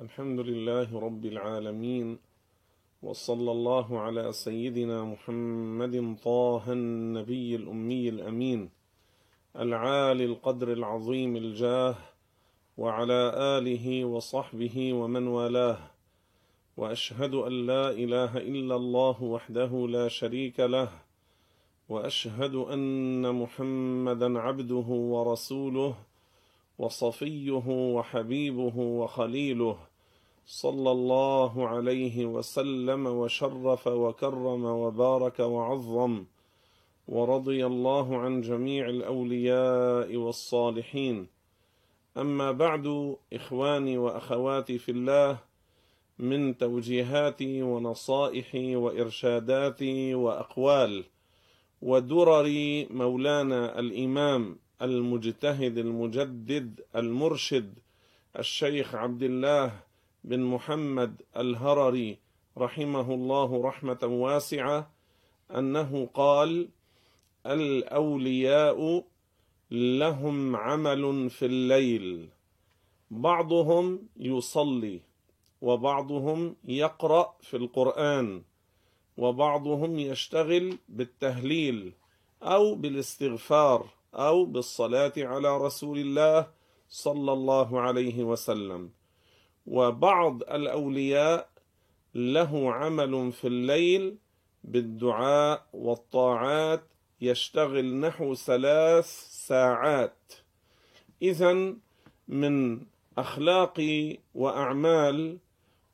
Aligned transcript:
الحمد 0.00 0.40
لله 0.40 0.88
رب 1.00 1.24
العالمين 1.24 2.18
وصلى 3.02 3.50
الله 3.52 4.00
على 4.00 4.32
سيدنا 4.32 5.04
محمد 5.04 6.16
طه 6.24 6.64
النبي 7.24 7.56
الأمي 7.56 8.08
الأمين 8.08 8.70
العالي 9.56 10.24
القدر 10.24 10.72
العظيم 10.72 11.36
الجاه 11.36 11.96
وعلى 12.76 13.32
آله 13.36 14.04
وصحبه 14.04 14.92
ومن 14.92 15.26
والاه. 15.26 15.78
وأشهد 16.76 17.34
أن 17.34 17.66
لا 17.66 17.90
إله 17.90 18.36
إلا 18.36 18.76
الله 18.76 19.22
وحده 19.22 19.86
لا 19.88 20.08
شريك 20.08 20.60
له. 20.60 20.88
وأشهد 21.88 22.54
أن 22.54 23.34
محمدا 23.34 24.38
عبده 24.38 24.88
ورسوله 24.88 25.94
وصفيه 26.78 27.66
وحبيبه 27.96 28.76
وخليله 28.76 29.76
صلى 30.46 30.90
الله 30.90 31.68
عليه 31.68 32.26
وسلم 32.26 33.06
وشرف 33.06 33.86
وكرم 33.86 34.64
وبارك 34.64 35.38
وعظم. 35.40 36.24
ورضي 37.08 37.66
الله 37.66 38.18
عن 38.18 38.40
جميع 38.40 38.88
الأولياء 38.88 40.16
والصالحين. 40.16 41.26
أما 42.16 42.52
بعد 42.52 43.16
إخواني 43.32 43.98
وأخواتي 43.98 44.78
في 44.78 44.90
الله 44.90 45.38
من 46.18 46.58
توجيهاتي 46.58 47.62
ونصائحي 47.62 48.76
وإرشاداتي 48.76 50.14
وأقوال 50.14 51.04
ودرر 51.82 52.48
مولانا 52.90 53.78
الإمام 53.78 54.58
المجتهد 54.82 55.78
المجدد 55.78 56.80
المرشد 56.96 57.74
الشيخ 58.38 58.94
عبد 58.94 59.22
الله 59.22 59.72
بن 60.24 60.40
محمد 60.40 61.22
الهرري 61.36 62.18
رحمه 62.58 63.14
الله 63.14 63.62
رحمة 63.62 63.98
واسعة 64.02 64.90
أنه 65.50 66.08
قال 66.14 66.68
الأولياء 67.46 69.04
لهم 69.70 70.56
عمل 70.56 71.30
في 71.30 71.46
الليل. 71.46 72.28
بعضهم 73.10 74.08
يصلي 74.16 75.00
وبعضهم 75.60 76.56
يقرأ 76.64 77.36
في 77.40 77.56
القرآن 77.56 78.42
وبعضهم 79.16 79.98
يشتغل 79.98 80.78
بالتهليل 80.88 81.92
أو 82.42 82.74
بالاستغفار 82.74 83.88
أو 84.14 84.44
بالصلاة 84.44 85.12
على 85.18 85.56
رسول 85.56 85.98
الله 85.98 86.46
صلى 86.88 87.32
الله 87.32 87.80
عليه 87.80 88.24
وسلم. 88.24 88.90
وبعض 89.66 90.42
الأولياء 90.42 91.48
له 92.14 92.72
عمل 92.72 93.32
في 93.32 93.46
الليل 93.46 94.18
بالدعاء 94.64 95.66
والطاعات 95.72 96.93
يشتغل 97.20 97.94
نحو 97.94 98.34
ثلاث 98.34 99.06
ساعات. 99.30 100.32
اذا 101.22 101.74
من 102.28 102.80
اخلاق 103.18 103.80
وأعمال 104.34 105.38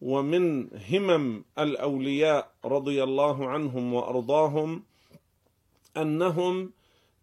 ومن 0.00 0.68
همم 0.90 1.44
الأولياء 1.58 2.50
رضي 2.64 3.02
الله 3.02 3.48
عنهم 3.48 3.94
وأرضاهم 3.94 4.82
أنهم 5.96 6.72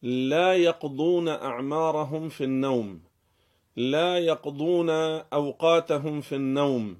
لا 0.02 0.54
يقضون 0.54 1.28
أعمارهم 1.28 2.30
في 2.30 2.44
النوم 2.44 3.00
لا 3.76 4.18
يقضون 4.18 4.90
أوقاتهم 5.34 6.22
في 6.22 6.36
النوم 6.36 6.98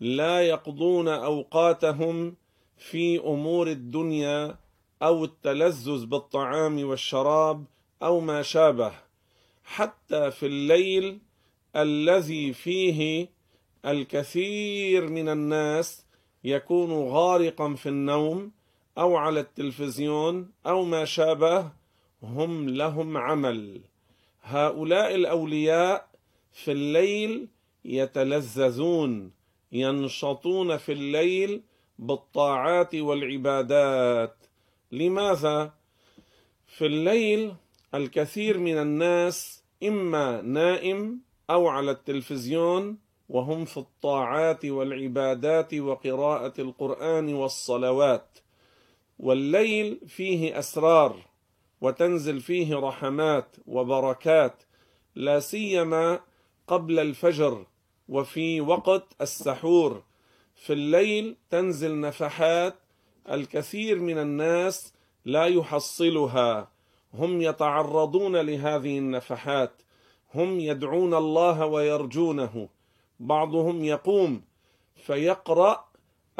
لا 0.00 0.40
يقضون 0.40 1.08
أوقاتهم 1.08 2.36
في 2.76 3.18
أمور 3.18 3.68
الدنيا 3.68 4.58
أو 5.02 5.24
التلذذ 5.24 6.06
بالطعام 6.06 6.84
والشراب 6.88 7.64
أو 8.02 8.20
ما 8.20 8.42
شابه 8.42 8.92
حتى 9.64 10.30
في 10.30 10.46
الليل 10.46 11.18
الذي 11.76 12.52
فيه 12.52 13.28
الكثير 13.86 15.08
من 15.08 15.28
الناس 15.28 16.06
يكون 16.44 16.92
غارقا 16.92 17.74
في 17.74 17.88
النوم 17.88 18.52
أو 18.98 19.16
على 19.16 19.40
التلفزيون 19.40 20.50
أو 20.66 20.84
ما 20.84 21.04
شابه 21.04 21.72
هم 22.22 22.68
لهم 22.68 23.16
عمل. 23.16 23.80
هؤلاء 24.42 25.14
الأولياء 25.14 26.08
في 26.52 26.72
الليل 26.72 27.48
يتلذذون 27.84 29.32
ينشطون 29.72 30.76
في 30.76 30.92
الليل 30.92 31.62
بالطاعات 31.98 32.94
والعبادات. 32.94 34.45
لماذا؟ 34.92 35.72
في 36.66 36.86
الليل 36.86 37.54
الكثير 37.94 38.58
من 38.58 38.78
الناس 38.78 39.64
إما 39.82 40.42
نائم 40.42 41.20
أو 41.50 41.68
على 41.68 41.90
التلفزيون 41.90 42.98
وهم 43.28 43.64
في 43.64 43.76
الطاعات 43.76 44.64
والعبادات 44.64 45.74
وقراءة 45.74 46.60
القرآن 46.60 47.34
والصلوات 47.34 48.38
والليل 49.18 50.00
فيه 50.08 50.58
أسرار 50.58 51.16
وتنزل 51.80 52.40
فيه 52.40 52.76
رحمات 52.76 53.56
وبركات 53.66 54.62
لا 55.14 55.40
سيما 55.40 56.20
قبل 56.66 56.98
الفجر 56.98 57.66
وفي 58.08 58.60
وقت 58.60 59.16
السحور. 59.20 60.02
في 60.54 60.72
الليل 60.72 61.36
تنزل 61.50 62.00
نفحات 62.00 62.74
الكثير 63.30 63.98
من 63.98 64.18
الناس 64.18 64.92
لا 65.24 65.46
يحصلها. 65.46 66.68
هم 67.14 67.42
يتعرضون 67.42 68.36
لهذه 68.36 68.98
النفحات. 68.98 69.82
هم 70.34 70.60
يدعون 70.60 71.14
الله 71.14 71.66
ويرجونه. 71.66 72.68
بعضهم 73.20 73.84
يقوم 73.84 74.42
فيقرأ 74.96 75.84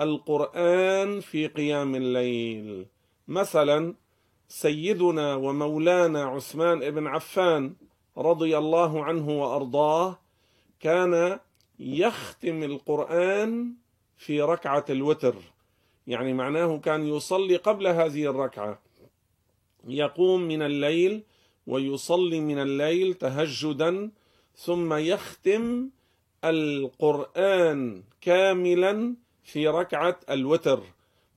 القرآن 0.00 1.20
في 1.20 1.46
قيام 1.46 1.94
الليل. 1.94 2.86
مثلا 3.28 3.94
سيدنا 4.48 5.34
ومولانا 5.34 6.24
عثمان 6.24 6.90
بن 6.90 7.06
عفان 7.06 7.74
رضي 8.18 8.58
الله 8.58 9.04
عنه 9.04 9.42
وأرضاه 9.42 10.18
كان 10.80 11.38
يختم 11.78 12.62
القرآن 12.62 13.74
في 14.16 14.42
ركعة 14.42 14.84
الوتر. 14.90 15.34
يعني 16.06 16.32
معناه 16.32 16.78
كان 16.78 17.06
يصلي 17.06 17.56
قبل 17.56 17.86
هذه 17.86 18.30
الركعة. 18.30 18.78
يقوم 19.88 20.40
من 20.40 20.62
الليل 20.62 21.22
ويصلي 21.66 22.40
من 22.40 22.58
الليل 22.58 23.14
تهجدا 23.14 24.10
ثم 24.56 24.94
يختم 24.94 25.90
القرآن 26.44 28.02
كاملا 28.20 29.16
في 29.44 29.68
ركعة 29.68 30.20
الوتر. 30.30 30.82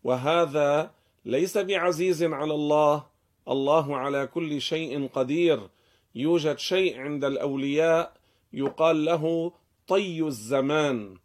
وهذا 0.04 0.92
ليس 1.26 1.58
بعزيز 1.58 2.24
على 2.24 2.54
الله. 2.54 3.06
الله 3.48 3.98
على 3.98 4.28
كل 4.28 4.62
شيء 4.62 5.08
قدير. 5.08 5.60
يوجد 6.16 6.58
شيء 6.58 7.00
عند 7.00 7.26
الأولياء 7.26 8.14
يقال 8.54 9.06
له 9.06 9.54
طي 9.88 10.22
الزمان. 10.22 11.18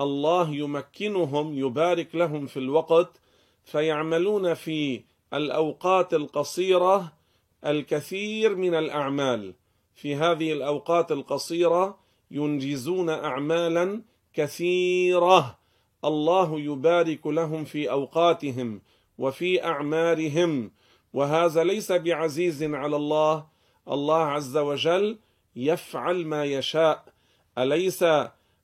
الله 0.00 0.54
يمكنهم 0.54 1.58
يبارك 1.58 2.14
لهم 2.14 2.46
في 2.46 2.56
الوقت 2.56 3.20
فيعملون 3.64 4.54
في 4.54 5.02
الأوقات 5.34 6.14
القصيرة 6.14 7.12
الكثير 7.66 8.54
من 8.54 8.74
الأعمال. 8.74 9.54
في 9.94 10.14
هذه 10.14 10.52
الأوقات 10.52 11.12
القصيرة 11.12 11.98
ينجزون 12.30 13.10
اعمالا 13.10 14.02
كثيرة. 14.34 15.58
الله 16.04 16.60
يبارك 16.60 17.26
لهم 17.26 17.64
في 17.64 17.90
أوقاتهم 17.90 18.80
وفي 19.18 19.64
أعمارهم. 19.64 20.70
وهذا 21.12 21.64
ليس 21.64 21.92
بعزيز 21.92 22.62
على 22.62 22.96
الله. 22.96 23.46
الله 23.88 24.22
عز 24.22 24.56
وجل 24.56 25.18
يفعل 25.56 26.26
ما 26.26 26.44
يشاء. 26.44 27.04
أليس 27.58 28.04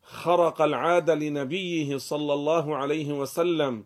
خرق 0.02 0.62
العاده 0.62 1.14
لنبيه 1.14 1.96
صلى 1.96 2.34
الله 2.34 2.76
عليه 2.76 3.12
وسلم 3.12 3.84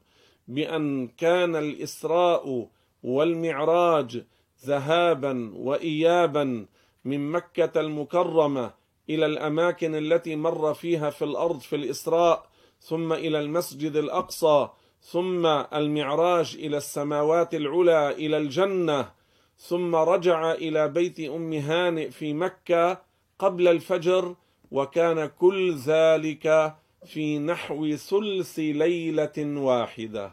بأن 0.48 1.08
كان 1.08 1.56
الإسراء 1.56 2.68
والمعراج 3.02 4.24
ذهابا 4.64 5.52
وايابا 5.56 6.66
من 7.04 7.30
مكة 7.30 7.80
المكرمة 7.80 8.70
إلى 9.10 9.26
الأماكن 9.26 9.94
التي 9.94 10.36
مر 10.36 10.74
فيها 10.74 11.10
في 11.10 11.24
الأرض 11.24 11.60
في 11.60 11.76
الإسراء 11.76 12.46
ثم 12.80 13.12
إلى 13.12 13.40
المسجد 13.40 13.96
الأقصى 13.96 14.68
ثم 15.02 15.46
المعراج 15.46 16.56
إلى 16.58 16.76
السماوات 16.76 17.54
العلى 17.54 18.10
إلى 18.10 18.36
الجنة 18.36 19.10
ثم 19.58 19.94
رجع 19.94 20.52
إلى 20.52 20.88
بيت 20.88 21.20
أم 21.20 21.52
هانئ 21.52 22.10
في 22.10 22.34
مكة 22.34 23.02
قبل 23.38 23.68
الفجر 23.68 24.34
وكان 24.70 25.26
كل 25.26 25.74
ذلك 25.74 26.76
في 27.06 27.38
نحو 27.38 27.96
ثلث 27.96 28.58
ليلة 28.58 29.60
واحدة. 29.60 30.32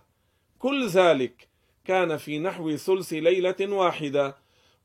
كل 0.59 0.87
ذلك 0.87 1.47
كان 1.85 2.17
في 2.17 2.39
نحو 2.39 2.75
ثلث 2.75 3.13
ليلة 3.13 3.55
واحدة. 3.61 4.35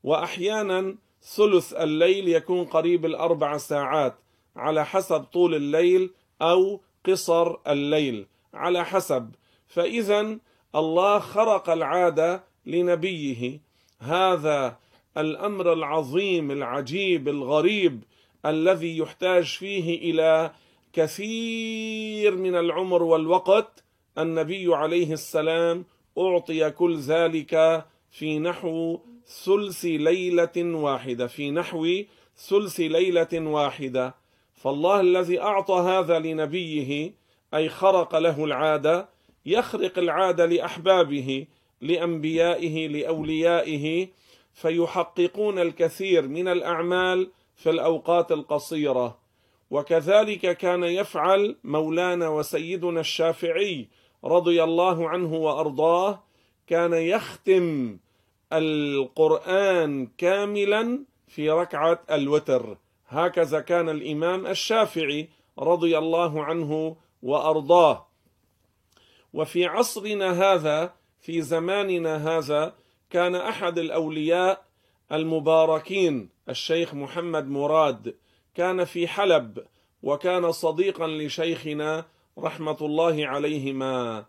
وأحيانا 0.03 0.95
ثلث 1.21 1.73
الليل 1.73 2.27
يكون 2.27 2.65
قريب 2.65 3.05
الأربع 3.05 3.57
ساعات 3.57 4.15
على 4.55 4.85
حسب 4.85 5.19
طول 5.19 5.55
الليل 5.55 6.11
أو 6.41 6.81
قصر 7.05 7.55
الليل. 7.67 8.25
على 8.53 8.85
حسب. 8.85 9.31
فاذا 9.67 10.37
الله 10.75 11.19
خرق 11.19 11.69
العادة 11.69 12.43
لنبيه. 12.65 13.59
هذا 13.99 14.77
الأمر 15.17 15.73
العظيم 15.73 16.51
العجيب 16.51 17.27
الغريب 17.27 18.03
الذي 18.45 18.97
يحتاج 18.97 19.43
فيه 19.43 20.11
إلى 20.11 20.51
كثير 20.93 22.35
من 22.35 22.55
العمر 22.55 23.03
والوقت 23.03 23.83
النبي 24.17 24.75
عليه 24.75 25.13
السلام 25.13 25.85
أعطي 26.17 26.69
كل 26.69 26.97
ذلك 26.97 27.85
في 28.11 28.39
نحو 28.39 28.99
ثلث 29.45 29.85
ليلة 29.85 30.57
واحدة 30.57 31.27
في 31.27 31.51
نحو 31.51 32.03
ثلث 32.37 32.79
ليلة 32.79 33.33
واحدة. 33.33 34.15
فالله 34.53 35.01
الذي 35.01 35.41
أعطى 35.41 35.73
هذا 35.73 36.19
لنبيه 36.19 37.13
أي 37.53 37.69
خرق 37.69 38.15
له 38.15 38.45
العادة 38.45 39.09
يخرق 39.45 39.99
العادة 39.99 40.45
لأحبابه 40.45 41.47
لأنبيائه 41.81 42.87
لأوليائه 42.87 44.07
فيحققون 44.53 45.59
الكثير 45.59 46.27
من 46.27 46.47
الأعمال 46.47 47.29
في 47.59 47.69
الأوقات 47.69 48.31
القصيرة. 48.31 49.17
وكذلك 49.71 50.57
كان 50.57 50.83
يفعل 50.83 51.55
مولانا 51.63 52.29
وسيدنا 52.29 52.99
الشافعي 52.99 53.87
رضي 54.23 54.63
الله 54.63 55.09
عنه 55.09 55.33
وأرضاه 55.33 56.23
كان 56.67 56.93
يختم 56.93 57.97
القرآن 58.53 60.07
كاملا 60.17 61.05
في 61.27 61.49
ركعة 61.49 61.99
الوتر. 62.11 62.77
هكذا 63.07 63.59
كان 63.59 63.89
الإمام 63.89 64.47
الشافعي 64.47 65.29
رضي 65.59 65.97
الله 65.97 66.43
عنه 66.43 66.95
وأرضاه. 67.23 68.05
وفي 69.33 69.65
عصرنا 69.65 70.31
هذا 70.31 70.93
في 71.21 71.41
زماننا 71.41 72.37
هذا 72.37 72.73
كان 73.09 73.35
أحد 73.35 73.79
الأولياء 73.79 74.65
المباركين. 75.11 76.29
الشيخ 76.49 76.93
محمد 76.93 77.47
مراد 77.47 78.15
كان 78.55 78.85
في 78.85 79.07
حلب 79.07 79.65
وكان 80.03 80.51
صديقا 80.51 81.07
لشيخنا 81.07 82.05
رحمة 82.37 82.77
الله 82.81 83.27
عليهما. 83.27 84.25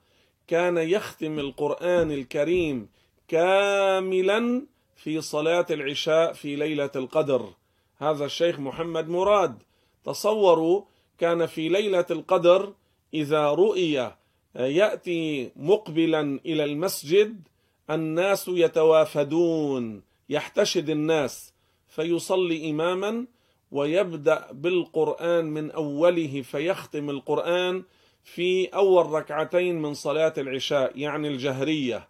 كان 0.47 0.79
يختم 0.79 1.39
القرآن 1.39 2.13
الكريم 2.13 2.89
كاملا 3.29 4.67
في 4.97 5.21
صلاة 5.21 5.67
العشاء 5.71 6.33
في 6.33 6.57
ليلة 6.57 6.91
القدر. 6.97 7.53
هذا 7.99 8.25
الشيخ 8.25 8.61
محمد 8.61 9.09
مراد. 9.09 9.63
تصوروا 10.05 10.83
كان 11.19 11.47
في 11.47 11.69
ليلة 11.69 12.07
القدر 12.11 12.73
إذا 13.15 13.51
رؤي 13.51 14.13
يأتي 14.55 15.53
مقبلا 15.57 16.41
إلى 16.47 16.65
المسجد 16.65 17.49
الناس 17.91 18.49
يتوافدون 18.49 20.03
يحتشد 20.29 20.91
الناس. 20.91 21.53
فيصلي 21.91 22.71
إماما 22.71 23.27
ويبدأ 23.71 24.49
بالقرآن 24.53 25.45
من 25.45 25.71
أوله 25.71 26.43
فيختم 26.43 27.11
القرآن 27.11 27.85
في 28.25 28.67
أول 28.67 29.07
ركعتين 29.07 29.83
من 29.83 29.95
صلاة 29.95 30.35
العشاء 30.39 30.99
يعني 30.99 31.29
الجهرية. 31.29 32.09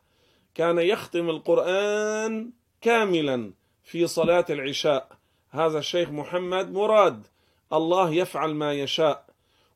كان 0.55 0.79
يختم 0.79 1.31
القرآن 1.31 2.51
كاملا 2.81 3.53
في 3.85 4.07
صلاة 4.07 4.45
العشاء. 4.51 5.09
هذا 5.51 5.79
الشيخ 5.79 6.11
محمد 6.11 6.73
مراد. 6.73 7.27
الله 7.73 8.11
يفعل 8.11 8.55
ما 8.55 8.73
يشاء. 8.73 9.27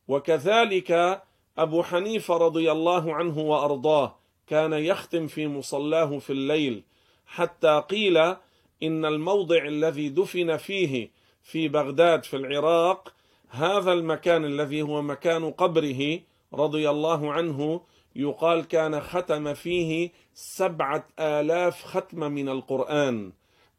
وكذلك 0.09 1.23
أبو 1.59 1.83
حنيفة 1.83 2.37
رضي 2.37 2.73
الله 2.73 3.15
عنه 3.15 3.39
وأرضاه 3.39 4.17
كان 4.47 4.73
يختم 4.73 5.27
في 5.27 5.49
مصلاه 5.49 6.19
في 6.19 6.31
الليل 6.31 6.83
حتى 7.27 7.83
قيل 7.91 8.37
إن 8.83 9.05
الموضع 9.05 9.65
الذي 9.65 10.09
دفن 10.09 10.57
فيه 10.57 11.11
في 11.43 11.69
بغداد 11.69 12.25
في 12.25 12.37
العراق 12.37 13.15
هذا 13.49 13.93
المكان 13.93 14.45
الذي 14.45 14.83
هو 14.83 15.03
مكان 15.03 15.51
قبره 15.51 16.21
رضي 16.55 16.91
الله 16.91 17.33
عنه 17.33 17.81
يقال 18.17 18.69
كان 18.69 19.01
ختم 19.01 19.55
فيه 19.55 20.11
سبعة 20.35 21.07
آلاف 21.19 21.83
ختمة 21.85 22.29
من 22.29 22.49
القرآن 22.49 23.33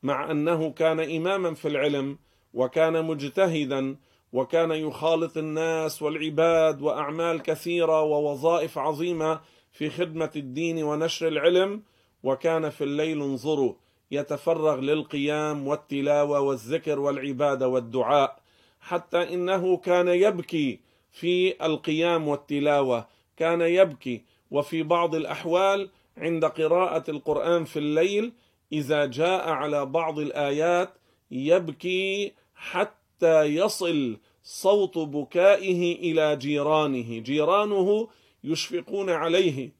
مع 0.03 0.31
أنه 0.31 0.71
كان 0.71 0.99
إماما 0.99 1.53
في 1.53 1.67
العلم 1.67 2.17
وكان 2.53 3.05
مجتهدا 3.05 3.95
وكان 4.33 4.71
يخالط 4.71 5.37
الناس 5.37 6.01
والعباد 6.01 6.81
وأعمال 6.81 7.41
كثيرة 7.41 8.01
ووظائف 8.01 8.77
عظيمة 8.77 9.41
في 9.71 9.89
خدمة 9.89 10.31
الدين 10.35 10.83
ونشر 10.83 11.27
العلم 11.27 11.83
وكان 12.23 12.69
في 12.69 12.83
الليل 12.83 13.21
انظروا. 13.21 13.73
يتفرغ 14.11 14.79
للقيام 14.79 15.67
والتلاوة 15.67 16.39
والذكر 16.39 16.99
والعبادة 16.99 17.67
والدعاء 17.67 18.39
حتى 18.79 19.33
إنه 19.33 19.77
كان 19.77 20.07
يبكي 20.07 20.79
في 21.11 21.65
القيام 21.65 22.27
والتلاوة 22.27 23.07
كان 23.37 23.61
يبكي. 23.61 24.21
وفي 24.51 24.83
بعض 24.83 25.15
الأحوال 25.15 25.89
عند 26.17 26.45
قراءة 26.45 27.11
القرآن 27.11 27.65
في 27.65 27.79
الليل 27.79 28.33
إذا 28.71 29.05
جاء 29.05 29.49
على 29.49 29.85
بعض 29.85 30.19
الآيات 30.19 30.93
يبكي 31.31 32.33
حتى 32.55 33.43
يصل 33.43 34.17
صوت 34.43 34.97
بكائه 34.97 35.95
إلى 35.95 36.35
جيرانه. 36.35 37.19
جيرانه 37.19 38.07
يشفقون 38.43 39.09
عليه 39.09 39.71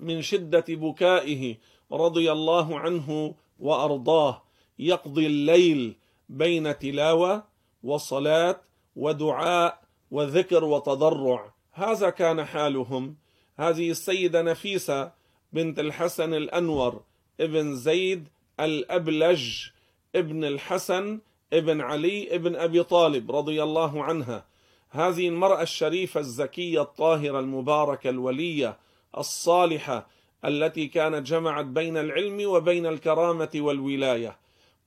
من 0.00 0.22
شدة 0.22 0.64
بكائه. 0.68 1.56
رضي 1.92 2.32
الله 2.32 2.78
عنه 2.78 3.34
وأرضاه 3.60 4.42
يقضي 4.78 5.26
الليل 5.26 5.96
بين 6.28 6.78
تلاوة 6.78 7.44
وصلاة 7.82 8.60
ودعاء 8.96 9.80
وذكر 10.10 10.64
وتضرع. 10.64 11.52
هذا 11.72 12.10
كان 12.10 12.44
حالهم. 12.44 13.16
هذه 13.56 13.90
السيدة 13.90 14.42
نفيسة 14.42 15.12
بنت 15.52 15.78
الحسن 15.78 16.34
الأنور 16.34 17.02
ابن 17.40 17.76
زيد 17.76 18.28
الأبلج 18.60 19.68
ابن 20.14 20.44
الحسن 20.44 21.20
ابن 21.52 21.80
علي 21.80 22.34
ابن 22.34 22.56
أبي 22.56 22.82
طالب 22.82 23.36
رضي 23.36 23.62
الله 23.62 24.04
عنها. 24.04 24.44
هذه 24.90 25.28
المرأة 25.28 25.62
الشريفة 25.62 26.20
الزكية 26.20 26.82
الطاهرة 26.82 27.40
المباركة 27.40 28.10
الولية 28.10 28.78
الصالحة 29.18 30.06
التي 30.44 30.86
كانت 30.86 31.26
جمعت 31.26 31.64
بين 31.64 31.96
العلم 31.96 32.50
وبين 32.50 32.86
الكرامة 32.86 33.50
والولاية 33.54 34.38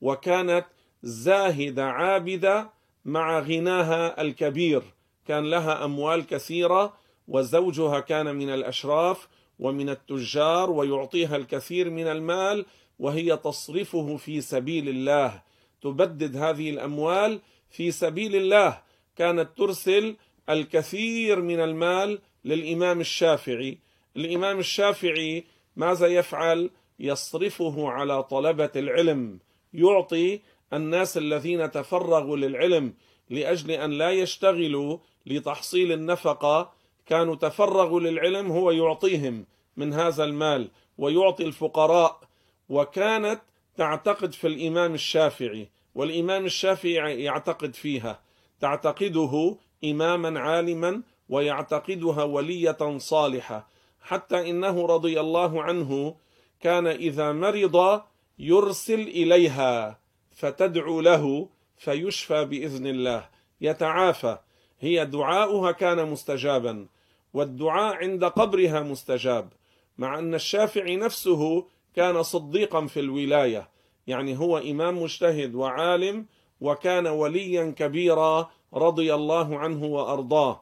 وكانت 0.01 0.65
زاهدة 1.03 1.85
عابدة 1.85 2.69
مع 3.05 3.39
غناها 3.39 4.21
الكبير. 4.21 4.81
كان 5.27 5.49
لها 5.49 5.85
أموال 5.85 6.27
كثيرة 6.27 6.93
وزوجها 7.27 7.99
كان 7.99 8.35
من 8.35 8.49
الأشراف 8.49 9.27
ومن 9.59 9.89
التجار 9.89 10.71
ويعطيها 10.71 11.35
الكثير 11.35 11.89
من 11.89 12.07
المال 12.07 12.65
وهي 12.99 13.37
تصرفه 13.37 14.17
في 14.17 14.41
سبيل 14.41 14.89
الله. 14.89 15.41
تبدد 15.81 16.35
هذه 16.35 16.69
الأموال 16.69 17.39
في 17.69 17.91
سبيل 17.91 18.35
الله. 18.35 18.81
كانت 19.15 19.49
ترسل 19.57 20.15
الكثير 20.49 21.41
من 21.41 21.59
المال 21.59 22.19
للإمام 22.45 22.99
الشافعي. 23.01 23.77
الإمام 24.17 24.59
الشافعي 24.59 25.43
ماذا 25.75 26.07
يفعل؟ 26.07 26.69
يصرفه 26.99 27.89
على 27.89 28.23
طلبة 28.23 28.71
العلم. 28.75 29.39
يعطي 29.73 30.39
الناس 30.73 31.17
الذين 31.17 31.71
تفرغوا 31.71 32.37
للعلم 32.37 32.93
لأجل 33.29 33.71
أن 33.71 33.91
لا 33.91 34.11
يشتغلوا 34.11 34.97
لتحصيل 35.25 35.91
النفقة. 35.91 36.73
كانوا 37.05 37.35
تفرغوا 37.35 37.99
للعلم 37.99 38.51
هو 38.51 38.71
يعطيهم 38.71 39.45
من 39.77 39.93
هذا 39.93 40.23
المال 40.23 40.71
ويعطي 40.97 41.43
الفقراء. 41.43 42.21
وكانت 42.69 43.41
تعتقد 43.77 44.33
في 44.33 44.47
الإمام 44.47 44.93
الشافعي 44.93 45.69
والإمام 45.95 46.45
الشافعي 46.45 47.23
يعتقد 47.23 47.73
فيها. 47.73 48.21
تعتقده 48.59 49.55
إماما 49.83 50.39
عالما 50.39 51.01
ويعتقدها 51.29 52.23
ولية 52.23 52.97
صالحة. 52.97 53.67
حتى 54.01 54.49
إنه 54.49 54.85
رضي 54.85 55.19
الله 55.19 55.63
عنه 55.63 56.15
كان 56.59 56.87
إذا 56.87 57.31
مرض 57.31 58.01
يرسل 58.39 58.99
إليها 58.99 59.99
فتدعو 60.31 61.01
له 61.01 61.49
فيشفى 61.77 62.45
بإذن 62.45 62.87
الله 62.87 63.29
يتعافى. 63.61 64.37
هي 64.79 65.05
دعاؤها 65.05 65.71
كان 65.71 66.07
مستجابا 66.11 66.87
والدعاء 67.33 67.95
عند 67.95 68.25
قبرها 68.25 68.81
مستجاب 68.81 69.49
مع 69.97 70.19
أن 70.19 70.33
الشافعي 70.33 70.95
نفسه 70.95 71.67
كان 71.95 72.23
صديقا 72.23 72.85
في 72.85 72.99
الولاية. 72.99 73.69
يعني 74.07 74.37
هو 74.37 74.57
إمام 74.57 75.01
مجتهد 75.01 75.55
وعالم 75.55 76.25
وكان 76.61 77.07
وليا 77.07 77.73
كبيرا 77.77 78.51
رضي 78.73 79.15
الله 79.15 79.57
عنه 79.57 79.85
وأرضاه. 79.85 80.61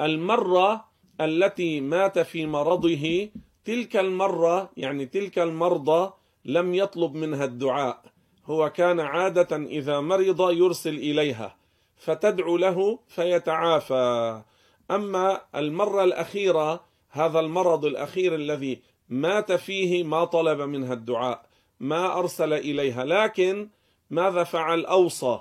المرة 0.00 0.84
التي 1.20 1.80
مات 1.80 2.18
في 2.18 2.46
مرضه 2.46 3.28
تلك 3.64 3.96
المرة 3.96 4.70
يعني 4.76 5.06
تلك 5.06 5.38
المرضى 5.38 6.12
لم 6.44 6.74
يطلب 6.74 7.14
منها 7.14 7.44
الدعاء. 7.44 8.02
هو 8.46 8.70
كان 8.70 9.00
عادة 9.00 9.56
إذا 9.56 10.00
مرض 10.00 10.50
يرسل 10.50 10.94
إليها 10.94 11.56
فتدعو 11.96 12.56
له 12.56 12.98
فيتعافى. 13.08 14.42
أما 14.90 15.40
المرة 15.54 16.04
الأخيرة 16.04 16.84
هذا 17.10 17.40
المرض 17.40 17.84
الأخير 17.84 18.34
الذي 18.34 18.80
مات 19.08 19.52
فيه 19.52 20.04
ما 20.04 20.24
طلب 20.24 20.60
منها 20.60 20.92
الدعاء 20.92 21.46
ما 21.80 22.18
أرسل 22.18 22.52
إليها. 22.52 23.04
لكن 23.04 23.68
ماذا 24.10 24.44
فعل 24.44 24.84
أوصى؟ 24.84 25.40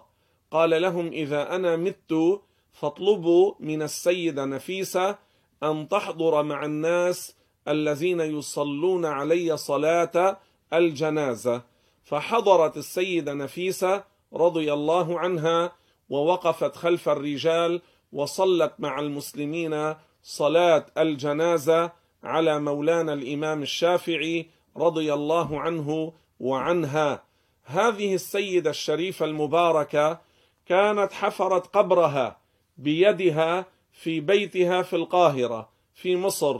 قال 0.52 0.82
لهم 0.82 1.08
إذا 1.08 1.56
أنا 1.56 1.76
مت 1.76 2.42
فاطلبوا 2.74 3.54
من 3.60 3.82
السيدة 3.82 4.46
نفيسة 4.46 5.18
أن 5.64 5.88
تحضر 5.88 6.44
مع 6.44 6.66
الناس 6.66 7.36
الذين 7.68 8.20
يصلون 8.20 9.06
علي 9.06 9.58
صلاة 9.58 10.38
الجنازة. 10.74 11.62
فحضرت 12.04 12.78
السيدة 12.78 13.34
نفيسة 13.34 14.04
رضي 14.34 14.74
الله 14.74 15.20
عنها 15.20 15.72
ووقفت 16.10 16.76
خلف 16.76 17.10
الرجال 17.10 17.82
وصلت 18.12 18.74
مع 18.80 19.00
المسلمين 19.00 19.96
صلاة 20.24 20.86
الجنازة 20.98 21.92
على 22.24 22.60
مولانا 22.60 23.14
الإمام 23.14 23.62
الشافعي 23.62 24.48
رضي 24.78 25.14
الله 25.14 25.60
عنه 25.60 26.14
وعنها. 26.40 27.24
هذه 27.64 28.14
السيدة 28.14 28.70
الشريفة 28.70 29.26
المباركة 29.26 30.20
كانت 30.66 31.14
حفرت 31.14 31.68
قبرها 31.68 32.38
بيدها 32.78 33.66
في 33.94 34.20
بيتها 34.20 34.82
في 34.82 34.96
القاهرة 34.96 35.70
في 35.94 36.16
مصر 36.16 36.60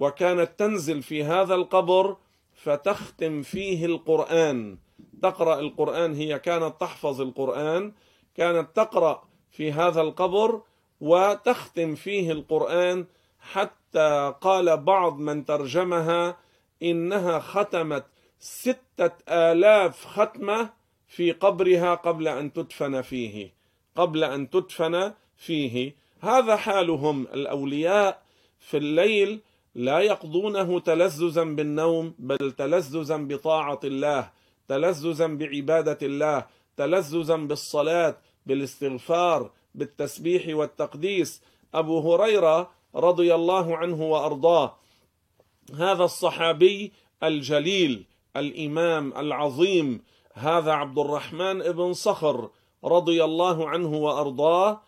وكانت 0.00 0.50
تنزل 0.58 1.02
في 1.02 1.24
هذا 1.24 1.54
القبر 1.54 2.16
فتختم 2.54 3.42
فيه 3.42 3.86
القرآن. 3.86 4.78
تقرأ 5.22 5.60
القرآن 5.60 6.14
هي 6.14 6.38
كانت 6.38 6.74
تحفظ 6.80 7.20
القرآن 7.20 7.92
كانت 8.34 8.76
تقرأ 8.76 9.22
في 9.50 9.72
هذا 9.72 10.00
القبر 10.00 10.60
وتختم 11.00 11.94
فيه 11.94 12.32
القرآن 12.32 13.06
حتى 13.40 14.34
قال 14.40 14.76
بعض 14.76 15.18
من 15.18 15.44
ترجمها 15.44 16.36
إنها 16.82 17.38
ختمت 17.38 18.04
ستة 18.38 19.10
آلاف 19.28 20.06
ختمة 20.06 20.70
في 21.08 21.32
قبرها 21.32 21.94
قبل 21.94 22.28
أن 22.28 22.52
تدفن 22.52 23.02
فيه 23.02 23.52
قبل 23.96 24.24
أن 24.24 24.50
تدفن 24.50 25.14
فيه. 25.36 25.94
هذا 26.20 26.56
حالهم 26.56 27.22
الأولياء 27.22 28.22
في 28.58 28.76
الليل 28.76 29.40
لا 29.74 30.00
يقضونه 30.00 30.80
تلذذا 30.80 31.44
بالنوم 31.44 32.14
بل 32.18 32.52
تلذذا 32.52 33.16
بطاعة 33.16 33.80
الله 33.84 34.30
تلذذا 34.68 35.26
بعبادة 35.26 35.98
الله 36.02 36.46
تلذذا 36.76 37.36
بالصلاة 37.36 38.16
بالاستغفار 38.46 39.50
بالتسبيح 39.74 40.56
والتقديس. 40.56 41.42
أبو 41.74 42.14
هريرة 42.14 42.70
رضي 42.94 43.34
الله 43.34 43.76
عنه 43.76 44.02
وأرضاه 44.02 44.76
هذا 45.74 46.04
الصحابي 46.04 46.92
الجليل 47.22 48.04
الإمام 48.36 49.12
العظيم 49.16 50.02
هذا 50.34 50.72
عبد 50.72 50.98
الرحمن 50.98 51.58
بن 51.58 51.92
صخر 51.92 52.50
رضي 52.84 53.24
الله 53.24 53.68
عنه 53.68 53.94
وأرضاه 53.94 54.80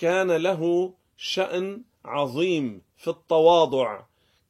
كان 0.00 0.32
له 0.32 0.92
شأن 1.16 1.82
عظيم 2.04 2.82
في 2.96 3.08
التواضع. 3.08 4.00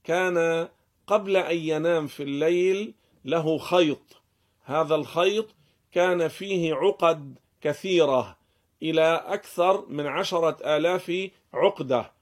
كان 0.05 0.69
قبل 1.07 1.37
أن 1.37 1.57
ينام 1.57 2.07
في 2.07 2.23
الليل 2.23 2.95
له 3.25 3.59
خيط. 3.59 4.23
هذا 4.65 4.95
الخيط 4.95 5.47
كان 5.93 6.29
فيه 6.29 6.75
عقد 6.75 7.39
كثيرة 7.61 8.37
إلى 8.83 9.25
أكثر 9.27 9.87
من 9.89 10.07
عشرة 10.07 10.77
آلاف 10.77 11.29
عقدة 11.55 12.13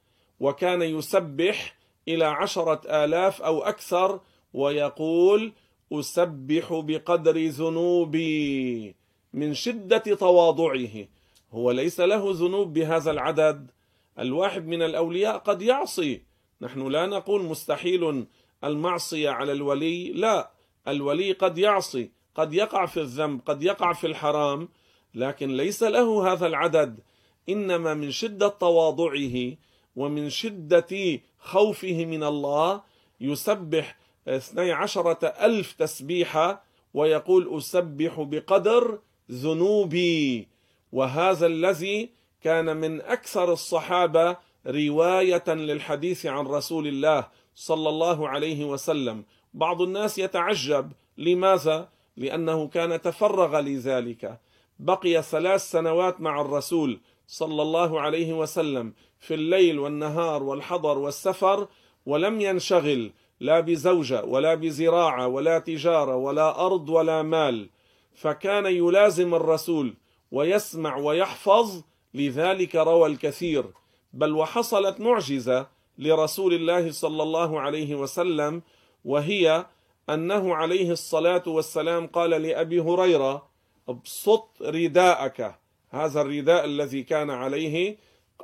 وكان 0.41 0.83
يسبح 0.83 1.77
إلى 2.09 2.25
عشرة 2.25 3.05
آلاف 3.05 3.43
أو 3.43 3.63
أكثر 3.63 4.21
ويقول 4.55 5.53
أسبح 5.93 6.73
بقدر 6.73 7.47
ذنوبي 7.47 8.95
من 9.33 9.55
شدة 9.55 9.99
تواضعه. 9.99 11.07
هو 11.53 11.71
ليس 11.71 12.01
له 12.01 12.33
ذنوب 12.33 12.73
بهذا 12.73 13.11
العدد. 13.11 13.71
الواحد 14.19 14.67
من 14.67 14.83
الأولياء 14.83 15.39
قد 15.39 15.63
يعصي. 15.63 16.23
نحن 16.61 16.87
لا 16.89 17.07
نقول 17.07 17.43
مستحيل 17.43 18.27
المعصية 18.65 19.31
على 19.31 19.53
الولي. 19.53 20.13
لا 20.13 20.51
الولي 20.89 21.33
قد 21.33 21.59
يعصي 21.59 22.11
قد 22.35 22.55
يقع 22.55 22.87
في 22.87 23.01
الذنب 23.01 23.41
قد 23.47 23.63
يقع 23.63 23.93
في 23.93 24.07
الحرام 24.07 24.69
لكن 25.15 25.57
ليس 25.57 25.83
له 25.83 26.33
هذا 26.33 26.47
العدد. 26.47 27.01
إنما 27.49 27.95
من 27.95 28.11
شدة 28.11 28.49
تواضعه 28.49 29.57
ومن 29.97 30.31
شدة 30.31 31.21
خوفه 31.39 32.05
من 32.05 32.25
الله 32.25 32.83
يسبح 33.21 33.99
اثني 34.29 34.73
عشرة 34.73 35.27
ألف 35.27 35.73
تسبيحة 35.73 36.65
ويقول 36.95 37.57
أسبح 37.57 38.21
بقدر 38.21 38.99
ذنوبي. 39.31 40.49
وهذا 40.93 41.47
الذي 41.47 42.11
كان 42.43 42.77
من 42.77 43.01
أكثر 43.01 43.53
الصحابة 43.53 44.37
رواية 44.67 45.45
للحديث 45.49 46.27
عن 46.27 46.47
رسول 46.47 46.87
الله 46.87 47.29
صلى 47.55 47.89
الله 47.89 48.29
عليه 48.29 48.65
وسلم. 48.65 49.25
بعض 49.55 49.83
الناس 49.83 50.19
يتعجب. 50.19 50.93
لماذا؟ 51.19 51.89
لأنه 52.17 52.69
كان 52.69 53.01
تفرغ 53.01 53.61
لذلك. 53.61 54.39
بقي 54.79 55.23
ثلاث 55.23 55.71
سنوات 55.71 56.21
مع 56.21 56.41
الرسول 56.41 57.01
صلى 57.27 57.63
الله 57.63 58.01
عليه 58.01 58.33
وسلم 58.33 58.93
في 59.21 59.35
الليل 59.35 59.79
والنهار 59.79 60.43
والحضر 60.43 60.99
والسفر 60.99 61.69
ولم 62.07 62.41
ينشغل 62.41 63.13
لا 63.41 63.61
بزوجة 63.61 64.25
ولا 64.25 64.55
بزراعة 64.55 65.27
ولا 65.27 65.59
تجارة 65.59 66.17
ولا 66.17 66.67
أرض 66.67 66.89
ولا 66.89 67.23
مال. 67.23 67.69
فكان 68.15 68.67
يلازم 68.67 69.35
الرسول 69.35 69.95
ويسمع 70.33 70.97
ويحفظ 70.97 71.83
لذلك 72.15 72.77
روى 72.77 73.09
الكثير. 73.09 73.65
بل 74.13 74.33
وحصلت 74.33 75.01
معجزة 75.01 75.67
لرسول 75.99 76.55
الله 76.55 76.93
صلى 76.93 77.23
الله 77.23 77.61
عليه 77.61 77.95
وسلم 77.95 78.63
وهي 79.05 79.67
أنه 80.11 80.55
عليه 80.55 80.91
الصلاة 80.91 81.43
والسلام 81.47 82.07
قال 82.07 82.31
لأبي 82.31 82.81
هريرة 82.81 83.49
ابسط 83.89 84.49
رداءك. 84.63 85.55
هذا 85.91 86.21
الرداء 86.21 86.65
الذي 86.65 87.03
كان 87.03 87.31
عليه 87.31 87.97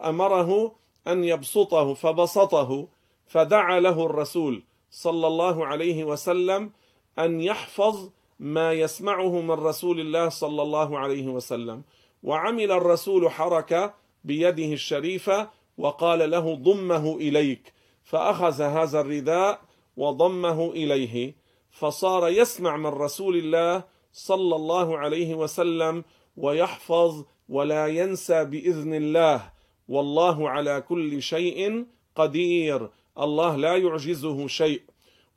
أمره 0.05 0.77
أن 1.07 1.25
يبسطه 1.25 1.95
فبسطه 1.95 2.89
فدعا 3.27 3.81
له 3.81 4.07
الرسول 4.07 4.63
صلى 4.91 5.27
الله 5.27 5.67
عليه 5.67 6.05
وسلم 6.05 6.71
أن 7.19 7.41
يحفظ 7.41 8.11
ما 8.39 8.73
يسمعه 8.73 9.41
من 9.41 9.51
رسول 9.51 10.01
الله 10.01 10.29
صلى 10.29 10.63
الله 10.63 10.99
عليه 10.99 11.27
وسلم. 11.27 11.83
وعمل 12.23 12.73
الرسول 12.73 13.31
حركة 13.31 13.95
بيده 14.25 14.73
الشريفة 14.73 15.51
وقال 15.79 16.31
له 16.31 16.55
ضمه 16.55 17.17
إليك. 17.17 17.73
فأخذ 18.05 18.63
هذا 18.63 19.01
الرداء 19.01 19.61
وضمه 19.97 20.71
إليه. 20.71 21.35
فصار 21.71 22.29
يسمع 22.29 22.77
من 22.77 22.87
رسول 22.87 23.37
الله 23.37 23.85
صلى 24.13 24.57
الله 24.57 24.99
عليه 24.99 25.35
وسلم 25.35 26.05
ويحفظ 26.37 27.25
ولا 27.49 27.87
ينسى 27.87 28.45
بإذن 28.45 28.95
الله. 28.95 29.53
والله 29.89 30.51
على 30.51 30.81
كل 30.81 31.23
شيء 31.23 31.87
قدير. 32.17 32.91
الله 33.19 33.57
لا 33.57 33.77
يعجزه 33.77 34.47
شيء. 34.47 34.83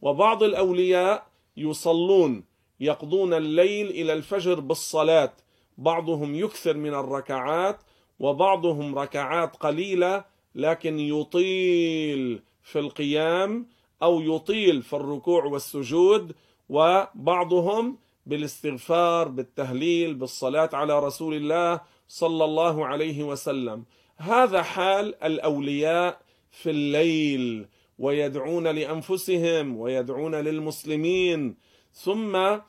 وبعض 0.02 0.44
الأولياء 0.44 1.28
يصلون 1.58 2.44
يقضون 2.80 3.34
الليل 3.34 3.90
إلى 3.90 4.14
الفجر 4.14 4.60
بالصلاة. 4.60 5.34
بعضهم 5.78 6.36
يكثر 6.36 6.78
من 6.78 6.94
الركعات 6.94 7.80
وبعضهم 8.20 9.00
ركعات 9.00 9.56
قليلة 9.56 10.26
لكن 10.56 11.00
يطيل 11.00 12.42
في 12.64 12.80
القيام 12.80 13.68
أو 14.04 14.22
يطيل 14.22 14.82
في 14.82 14.94
الركوع 14.94 15.46
والسجود 15.46 16.36
وبعضهم 16.70 17.98
بالاستغفار 18.26 19.28
بالتهليل 19.28 20.14
بالصلاة 20.14 20.70
على 20.74 21.00
رسول 21.00 21.34
الله 21.34 21.82
صلى 22.08 22.46
الله 22.46 22.86
عليه 22.86 23.24
وسلم. 23.24 23.84
هذا 24.18 24.64
حال 24.64 25.24
الأولياء 25.24 26.22
في 26.52 26.70
الليل 26.70 27.68
ويدعون 28.00 28.68
لأنفسهم 28.68 29.78
ويدعون 29.78 30.36
للمسلمين. 30.36 31.58
ثم 32.04 32.60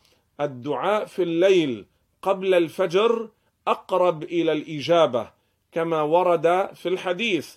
الدعاء 0.41 1.05
في 1.05 1.23
الليل 1.23 1.87
قبل 2.23 2.55
الفجر 2.55 3.29
أقرب 3.67 4.23
إلى 4.23 4.53
الإجابة 4.53 5.31
كما 5.73 6.03
ورد 6.03 6.75
في 6.75 6.89
الحديث. 6.89 7.57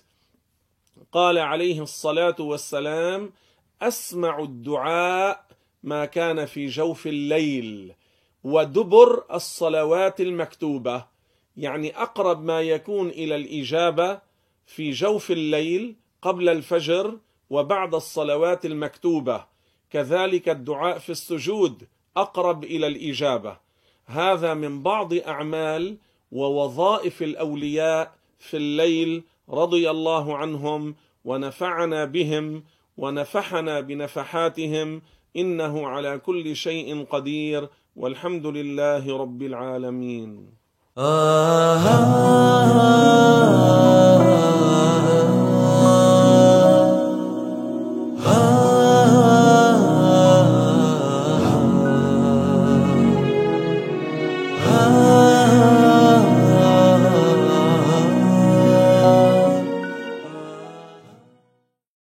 قال 1.12 1.38
عليه 1.38 1.82
الصلاة 1.82 2.36
والسلام 2.40 3.32
أسمع 3.82 4.38
الدعاء 4.38 5.46
ما 5.82 6.04
كان 6.04 6.46
في 6.46 6.66
جوف 6.66 7.06
الليل 7.06 7.94
ودبر 8.44 9.24
الصلوات 9.32 10.20
المكتوبة. 10.20 11.06
يعني 11.56 11.96
أقرب 12.02 12.44
ما 12.44 12.60
يكون 12.60 13.08
إلى 13.08 13.36
الإجابة 13.36 14.20
في 14.66 14.90
جوف 14.90 15.30
الليل 15.30 15.96
قبل 16.22 16.48
الفجر 16.48 17.18
وبعد 17.50 17.94
الصلوات 17.94 18.66
المكتوبة. 18.66 19.51
كذلك 19.92 20.48
الدعاء 20.48 20.98
في 20.98 21.10
السجود 21.10 21.82
أقرب 22.16 22.64
إلى 22.64 22.86
الإجابة. 22.86 23.56
هذا 24.06 24.54
من 24.54 24.82
بعض 24.82 25.14
أعمال 25.14 25.96
ووظائف 26.32 27.22
الأولياء 27.22 28.12
في 28.38 28.56
الليل 28.56 29.22
رضي 29.50 29.90
الله 29.90 30.36
عنهم 30.36 30.94
ونفعنا 31.24 32.04
بهم 32.04 32.64
ونفحنا 32.96 33.80
بنفحاتهم 33.80 35.02
إنه 35.36 35.86
على 35.86 36.18
كل 36.18 36.56
شيء 36.56 37.04
قدير 37.10 37.68
والحمد 37.96 38.46
لله 38.46 39.18
رب 39.18 39.42
العالمين. 39.42 40.46
آه 40.98 42.32